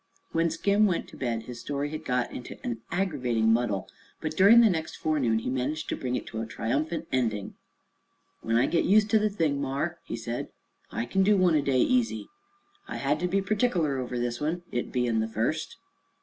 [0.31, 3.87] When Skim went to bed his story had got into an aggravating muddle,
[4.19, 7.53] but during the next forenoon he managed to bring it to a triumphant ending.
[8.41, 10.49] "When I git used to the thing, mar," he said,
[10.91, 12.29] "I kin do one a day, easy.
[12.87, 15.77] I had to be pertickler over this one, it bein' the first."